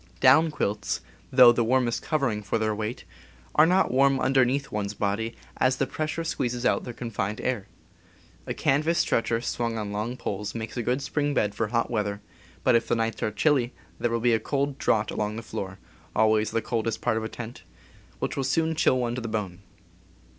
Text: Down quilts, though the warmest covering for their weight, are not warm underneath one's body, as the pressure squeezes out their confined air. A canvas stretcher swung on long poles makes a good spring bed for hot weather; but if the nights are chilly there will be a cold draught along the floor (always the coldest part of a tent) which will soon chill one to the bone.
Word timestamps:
Down 0.19 0.49
quilts, 0.49 1.01
though 1.31 1.51
the 1.51 1.63
warmest 1.63 2.01
covering 2.01 2.41
for 2.41 2.57
their 2.57 2.73
weight, 2.73 3.05
are 3.53 3.67
not 3.67 3.91
warm 3.91 4.19
underneath 4.19 4.71
one's 4.71 4.95
body, 4.95 5.35
as 5.57 5.75
the 5.77 5.85
pressure 5.85 6.23
squeezes 6.23 6.65
out 6.65 6.85
their 6.85 6.91
confined 6.95 7.39
air. 7.39 7.67
A 8.47 8.55
canvas 8.55 8.97
stretcher 8.97 9.41
swung 9.41 9.77
on 9.77 9.91
long 9.91 10.17
poles 10.17 10.55
makes 10.55 10.75
a 10.75 10.81
good 10.81 11.03
spring 11.03 11.35
bed 11.35 11.53
for 11.53 11.67
hot 11.67 11.91
weather; 11.91 12.19
but 12.63 12.73
if 12.73 12.87
the 12.87 12.95
nights 12.95 13.21
are 13.21 13.29
chilly 13.29 13.73
there 13.99 14.09
will 14.09 14.19
be 14.19 14.33
a 14.33 14.39
cold 14.39 14.79
draught 14.79 15.11
along 15.11 15.35
the 15.35 15.43
floor 15.43 15.77
(always 16.15 16.49
the 16.49 16.63
coldest 16.63 16.99
part 17.01 17.15
of 17.17 17.23
a 17.23 17.29
tent) 17.29 17.61
which 18.17 18.35
will 18.35 18.43
soon 18.43 18.73
chill 18.73 18.97
one 18.97 19.13
to 19.13 19.21
the 19.21 19.27
bone. 19.27 19.59